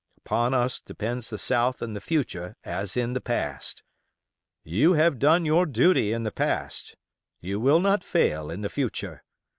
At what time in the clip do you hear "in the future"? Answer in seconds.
1.83-2.57, 8.49-9.21